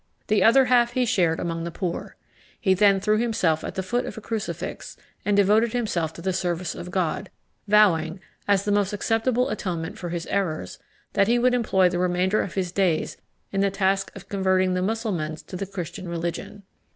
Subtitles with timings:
[0.29, 2.15] The other half he shared among the poor.
[2.59, 6.33] He then threw himself at the foot of a crucifix, and devoted himself to the
[6.33, 7.29] service of God,
[7.67, 10.79] vowing, as the most acceptable atonement for his errors,
[11.13, 13.17] that he would employ the remainder of his days
[13.51, 16.63] in the task of converting the Mussulmans to the Christian religion.